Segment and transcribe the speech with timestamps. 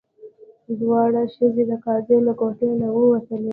[0.79, 3.49] دواړه ښځې د قاضي له کوټې نه ووتلې.